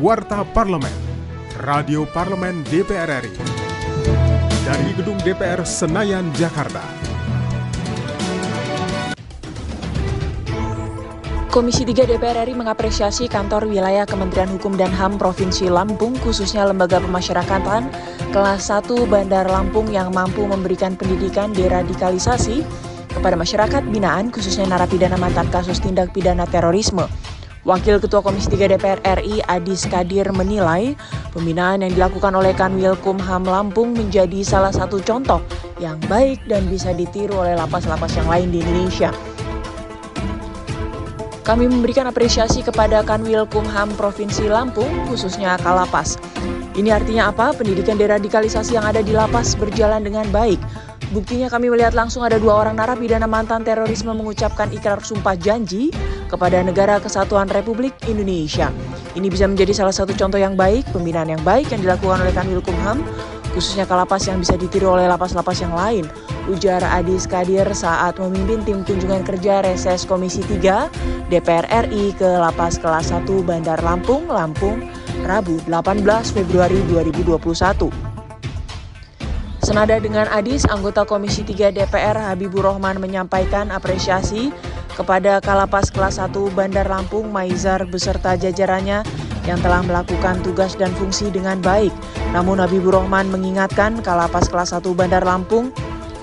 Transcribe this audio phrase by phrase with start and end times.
[0.00, 0.96] Warta Parlemen,
[1.60, 3.36] Radio Parlemen DPR RI.
[4.64, 6.80] Dari Gedung DPR Senayan, Jakarta.
[11.52, 16.96] Komisi 3 DPR RI mengapresiasi kantor wilayah Kementerian Hukum dan HAM Provinsi Lampung, khususnya Lembaga
[17.04, 17.92] Pemasyarakatan,
[18.32, 22.64] kelas 1 Bandar Lampung yang mampu memberikan pendidikan deradikalisasi
[23.12, 27.04] kepada masyarakat binaan, khususnya narapidana mantan kasus tindak pidana terorisme.
[27.60, 30.96] Wakil Ketua Komisi 3 DPR RI Adis Kadir menilai
[31.36, 35.44] pembinaan yang dilakukan oleh Kanwil Kumham Lampung menjadi salah satu contoh
[35.76, 39.12] yang baik dan bisa ditiru oleh lapas-lapas yang lain di Indonesia.
[41.44, 46.16] Kami memberikan apresiasi kepada Kanwil Kumham Provinsi Lampung, khususnya Kalapas.
[46.80, 47.52] Ini artinya apa?
[47.52, 50.56] Pendidikan deradikalisasi yang ada di lapas berjalan dengan baik.
[51.10, 55.90] Buktinya kami melihat langsung ada dua orang narapidana mantan terorisme mengucapkan ikrar sumpah janji
[56.30, 58.70] kepada negara kesatuan Republik Indonesia.
[59.18, 62.62] Ini bisa menjadi salah satu contoh yang baik, pembinaan yang baik yang dilakukan oleh Kanwil
[62.62, 63.02] Kumham,
[63.50, 66.06] khususnya Kalapas yang bisa ditiru oleh lapas-lapas yang lain
[66.46, 72.78] ujar Adis Kadir saat memimpin tim kunjungan kerja reses Komisi 3 DPR RI ke Lapas
[72.78, 74.82] Kelas 1 Bandar Lampung, Lampung,
[75.26, 78.19] Rabu 18 Februari 2021.
[79.60, 84.48] Senada dengan Adis, anggota Komisi 3 DPR Habibur Rahman menyampaikan apresiasi
[84.96, 89.04] kepada Kalapas Kelas 1 Bandar Lampung Maizar beserta jajarannya
[89.44, 91.92] yang telah melakukan tugas dan fungsi dengan baik.
[92.32, 95.68] Namun Habibur Rahman mengingatkan Kalapas Kelas 1 Bandar Lampung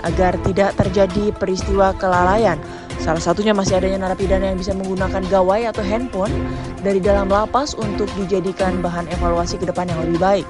[0.02, 2.58] agar tidak terjadi peristiwa kelalaian.
[2.98, 6.34] Salah satunya masih adanya narapidana yang bisa menggunakan gawai atau handphone
[6.82, 10.46] dari dalam lapas untuk dijadikan bahan evaluasi ke depan yang lebih baik.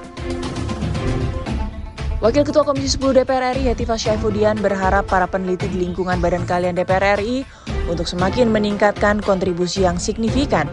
[2.19, 6.75] Wakil Ketua Komisi 10 DPR RI Hetifah Syaifudian berharap para peneliti di lingkungan Badan Kalian
[6.75, 7.47] DPR RI
[7.87, 10.67] untuk semakin meningkatkan kontribusi yang signifikan.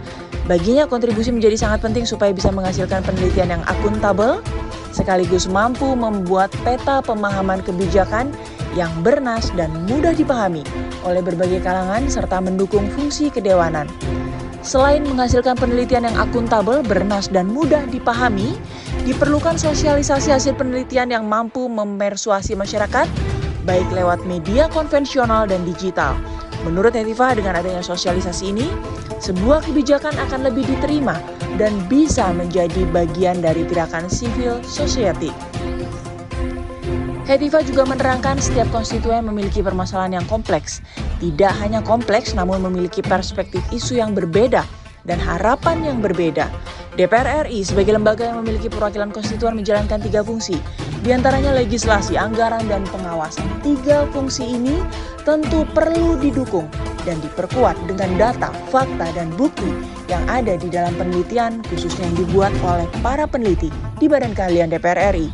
[0.50, 4.42] Baginya kontribusi menjadi sangat penting supaya bisa menghasilkan penelitian yang akuntabel,
[4.90, 8.34] sekaligus mampu membuat peta pemahaman kebijakan
[8.74, 10.66] yang bernas dan mudah dipahami
[11.06, 13.86] oleh berbagai kalangan serta mendukung fungsi kedewanan.
[14.66, 18.58] Selain menghasilkan penelitian yang akuntabel, bernas, dan mudah dipahami,
[19.06, 23.06] diperlukan sosialisasi hasil penelitian yang mampu memersuasi masyarakat,
[23.62, 26.18] baik lewat media konvensional dan digital.
[26.66, 28.66] Menurut Hetifah, dengan adanya sosialisasi ini,
[29.22, 31.14] sebuah kebijakan akan lebih diterima
[31.54, 35.30] dan bisa menjadi bagian dari gerakan civil society.
[37.26, 40.82] Hetiva juga menerangkan setiap konstituen memiliki permasalahan yang kompleks.
[41.22, 44.66] Tidak hanya kompleks, namun memiliki perspektif isu yang berbeda
[45.06, 46.50] dan harapan yang berbeda.
[46.96, 50.56] DPR RI sebagai lembaga yang memiliki perwakilan konstituen menjalankan tiga fungsi,
[51.04, 53.44] di antaranya legislasi, anggaran, dan pengawasan.
[53.60, 54.80] Tiga fungsi ini
[55.28, 56.64] tentu perlu didukung
[57.04, 59.68] dan diperkuat dengan data, fakta, dan bukti
[60.08, 63.68] yang ada di dalam penelitian khususnya yang dibuat oleh para peneliti
[64.00, 65.28] di Badan Keahlian DPR RI.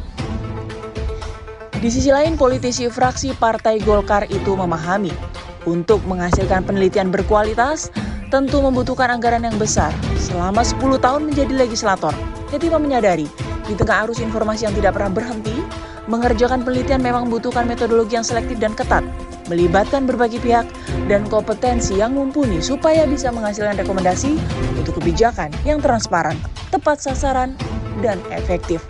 [1.78, 5.14] Di sisi lain, politisi fraksi Partai Golkar itu memahami
[5.62, 7.94] untuk menghasilkan penelitian berkualitas
[8.32, 9.92] tentu membutuhkan anggaran yang besar.
[10.16, 12.16] Selama 10 tahun menjadi legislator,
[12.52, 13.24] Ketika menyadari
[13.64, 15.56] di tengah arus informasi yang tidak pernah berhenti,
[16.04, 19.00] mengerjakan penelitian memang membutuhkan metodologi yang selektif dan ketat,
[19.48, 20.68] melibatkan berbagai pihak
[21.08, 24.36] dan kompetensi yang mumpuni supaya bisa menghasilkan rekomendasi
[24.76, 26.36] untuk kebijakan yang transparan,
[26.68, 27.56] tepat sasaran,
[28.04, 28.84] dan efektif.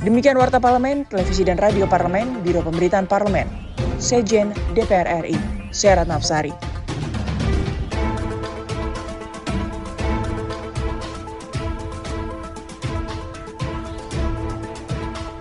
[0.00, 3.44] Demikian Warta Parlemen, Televisi dan Radio Parlemen, Biro Pemberitaan Parlemen.
[4.00, 5.36] Sejen DPR RI,
[5.68, 6.67] Serat Nafsari.